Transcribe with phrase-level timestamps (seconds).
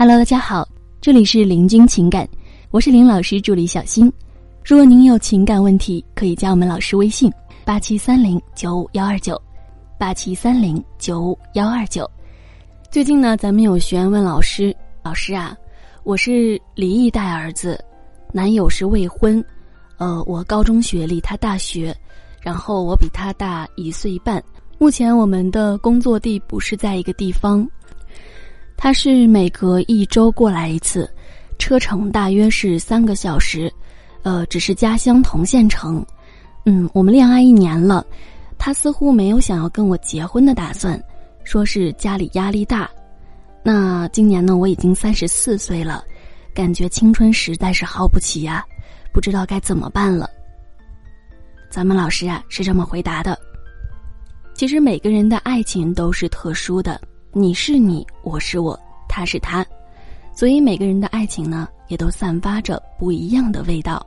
[0.00, 0.64] Hello，大家好，
[1.00, 2.24] 这里是林君情感，
[2.70, 4.06] 我是林老师助理小新。
[4.64, 7.28] 如果您有情感问题，可以加我们老师微信：
[7.64, 9.36] 八七三零九五幺二九，
[9.98, 12.08] 八七三零九五幺二九。
[12.92, 14.72] 最近呢，咱们有学员问老师
[15.02, 15.56] ：“老师啊，
[16.04, 17.84] 我是离异带儿子，
[18.32, 19.44] 男友是未婚，
[19.96, 21.92] 呃，我高中学历，他大学，
[22.40, 24.40] 然后我比他大一岁半。
[24.78, 27.68] 目前我们的工作地不是在一个地方。”
[28.80, 31.10] 他是每隔一周过来一次，
[31.58, 33.70] 车程大约是三个小时，
[34.22, 36.02] 呃，只是家乡同县城。
[36.64, 38.06] 嗯，我们恋爱一年了，
[38.56, 41.02] 他似乎没有想要跟我结婚的打算，
[41.42, 42.88] 说是家里压力大。
[43.64, 46.04] 那今年呢，我已经三十四岁了，
[46.54, 48.64] 感觉青春实在是耗不起呀，
[49.12, 50.30] 不知道该怎么办了。
[51.68, 53.36] 咱们老师啊是这么回答的：
[54.54, 57.00] 其实每个人的爱情都是特殊的。
[57.32, 59.64] 你是你，我是我，他是他，
[60.34, 64.04] 所以每个人的爱情呢，也都散发着不一样的味道。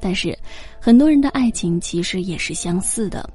[0.00, 0.36] 但是，
[0.80, 3.28] 很多人的爱情其实也是相似的。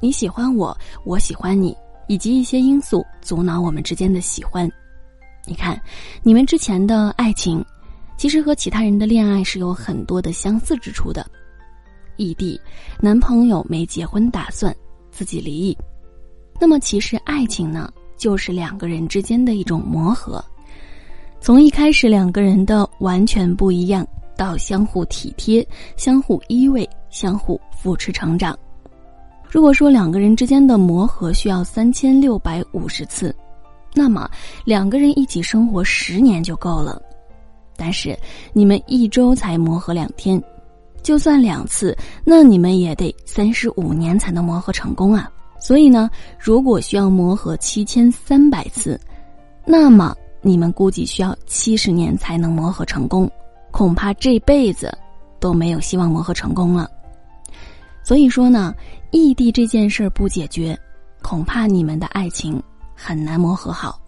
[0.00, 1.74] 你喜欢我，我喜欢你，
[2.06, 4.70] 以及一些因素阻挠我们之间的喜欢。
[5.46, 5.80] 你看，
[6.22, 7.64] 你们之前的爱情，
[8.18, 11.26] 其实和其他人的恋爱是有很多的相似之处的。
[12.16, 12.60] 异地，
[13.00, 14.76] 男朋友没结婚打算，
[15.10, 15.76] 自己离异。
[16.60, 17.90] 那么，其实爱情呢？
[18.16, 20.42] 就是两个人之间的一种磨合，
[21.40, 25.66] 从一开始两个人的完全不一样，到相互体贴、
[25.96, 28.56] 相互依偎、相互扶持成长。
[29.50, 33.34] 如果说两个人之间的磨合需要三千六百五十次，
[33.92, 34.30] 那么
[34.64, 37.02] 两个人一起生活十年就够了。
[37.76, 38.16] 但是
[38.52, 40.42] 你们一周才磨合两天，
[41.02, 41.94] 就算两次，
[42.24, 45.30] 那你们也得三十五年才能磨合成功啊！
[45.64, 49.00] 所以呢，如果需要磨合七千三百次，
[49.64, 53.30] 那么你们估计需要七十年才能磨合成功，
[53.70, 54.94] 恐怕这辈子
[55.40, 56.86] 都没有希望磨合成功了。
[58.02, 58.74] 所以说呢，
[59.10, 60.78] 异地这件事儿不解决，
[61.22, 62.62] 恐怕你们的爱情
[62.94, 63.98] 很难磨合好，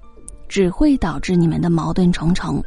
[0.51, 2.63] 只会导致你们的矛盾重重。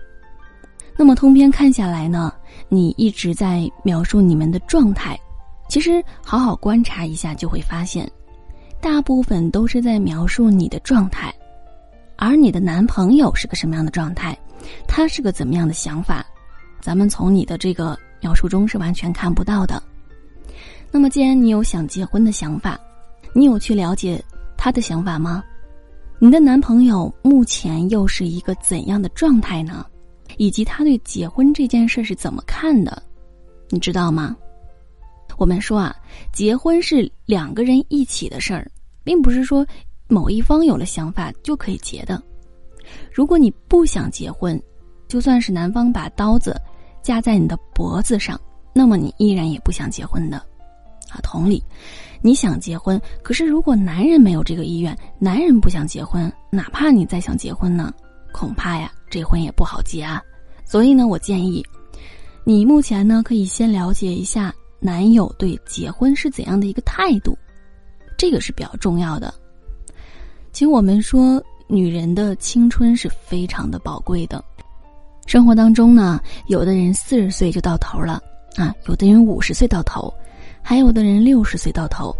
[0.97, 2.33] 那么通篇看下来呢，
[2.67, 5.16] 你一直在描述你们的状态，
[5.69, 8.09] 其实好好观察一下就会发现。
[8.81, 11.34] 大部分都是在描述你的状态，
[12.16, 14.38] 而你的男朋友是个什么样的状态，
[14.88, 16.25] 他是个怎么样的想法，
[16.81, 19.81] 咱们从你的这个描述中是完全看不到的。
[20.91, 22.79] 那么，既然你有想结婚的想法，
[23.34, 24.23] 你有去了解
[24.57, 25.44] 他的想法吗？
[26.17, 29.85] 你的男朋友目前又是一个怎样的状态呢？
[30.38, 33.01] 以及他对结婚这件事是怎么看的？
[33.69, 34.35] 你知道吗？
[35.39, 35.95] 我们说啊，
[36.33, 38.69] 结婚是两个人一起的事儿，
[39.05, 39.66] 并不是说
[40.09, 42.22] 某一方有了想法就可以结的。
[43.09, 44.61] 如果你不想结婚，
[45.07, 46.59] 就算是男方把刀子
[47.01, 48.38] 架在你的脖子上，
[48.73, 50.35] 那么你依然也不想结婚的。
[51.09, 51.63] 啊，同理，
[52.22, 57.94] 你想结婚，可是如果男人没有这个意愿，男人不想结婚，哪怕你再想结婚呢，
[58.33, 60.22] 恐怕呀，这婚也不好结啊。
[60.66, 61.66] 所以呢，我建议
[62.44, 64.53] 你目前呢，可以先了解一下。
[64.79, 67.38] 男友对结婚是怎样的一个态度？
[68.17, 69.34] 这个是比较重要的。
[70.51, 74.44] 其实我们说，女人的青春是非常的宝贵的。
[75.28, 78.22] 生活当中呢，有的人四十岁就到头了
[78.56, 80.13] 啊，有的人五十岁到头，
[80.62, 82.16] 还有的人六十岁到头。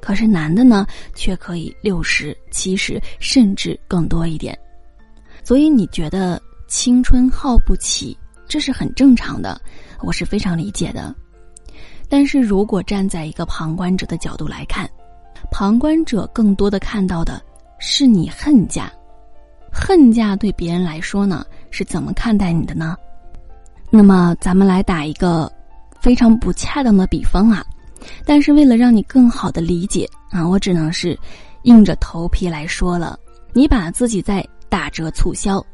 [0.00, 4.58] 可是男的呢，却可以六十七十，甚至更多一点。
[5.44, 8.16] 所以你觉得青春耗不起，
[8.48, 9.60] 这是很正常的，
[10.00, 11.14] 我是非常理解的。
[12.08, 14.88] 但是如果站在一个旁观者的角度来看，
[15.50, 17.40] 旁观者更多的看到的
[17.78, 18.90] 是你恨嫁，
[19.70, 22.96] 恨嫁对别人来说呢是怎么看待你的呢？
[23.90, 25.50] 那么咱们来打一个
[26.00, 27.64] 非常不恰当的比方啊，
[28.24, 31.18] 但是为了让你更好的理解啊，我只能是
[31.62, 33.18] 硬着头皮来说了。
[33.52, 35.64] 你把自己在打折促销，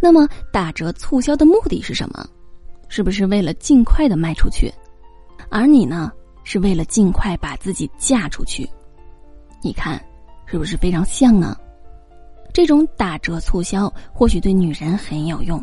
[0.00, 2.26] 那么打折促销的目的是什么？
[2.88, 4.72] 是不是为了尽快的卖出去？
[5.48, 8.68] 而你呢，是为了尽快把自己嫁出去，
[9.62, 10.02] 你看，
[10.46, 11.56] 是不是非常像呢？
[12.52, 15.62] 这种打折促销或许对女人很有用，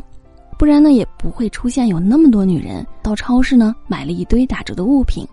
[0.58, 5.26] 不然呢也不会出现有那么多女人到超市呢买了一堆打折的物品，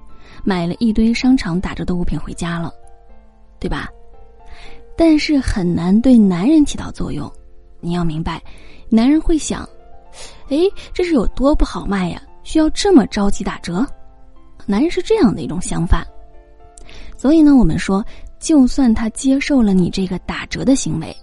[0.44, 2.74] 买了一堆商场打折的物品回家了，
[3.59, 3.89] 对吧？
[4.95, 7.30] 但是很难对男人起到作用。
[7.81, 8.42] 你要明白，
[8.89, 9.68] 男人会想：
[10.50, 10.57] 哎，
[10.94, 12.21] 这是有多不好卖呀？
[12.44, 13.85] 需要这么着急打折？
[14.65, 16.06] 男人是这样的一种想法，
[17.17, 18.06] 所以呢，我们说，
[18.39, 21.15] 就算他接受了你这个打折的行为，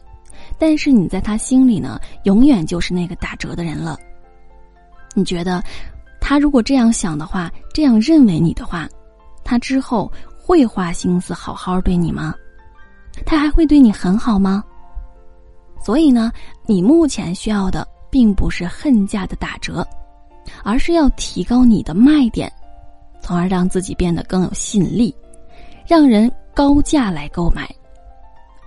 [0.58, 3.98] 但是你在他心里呢，永远就是那个打折的人了。
[5.14, 5.62] 你觉得，
[6.20, 8.88] 他如果这样想的话，这样认为你的话，
[9.44, 12.34] 他之后会花心思好好对你吗？
[13.24, 14.62] 他还会对你很好吗？
[15.82, 16.32] 所以呢，
[16.66, 19.86] 你目前需要的并不是恨价的打折，
[20.64, 22.52] 而是要提高你的卖点，
[23.26, 25.12] 从而让自己变得更有吸引力，
[25.84, 27.68] 让人高价来购买。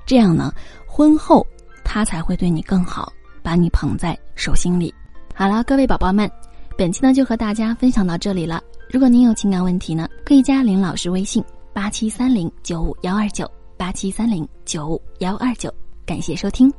[0.06, 0.54] 这样呢，
[0.86, 1.48] 婚后
[1.82, 3.10] 他才会对你更好，
[3.42, 4.94] 把你捧在手心里。
[5.34, 6.30] 好了，各位宝宝们，
[6.78, 8.62] 本期呢就和大家分享到这里了。
[8.90, 11.42] 如果您有情感问题呢，可以加林老师微信：
[11.72, 15.74] 八七三零九五幺二九八七三零九五幺二九。
[16.06, 16.70] 感谢收听。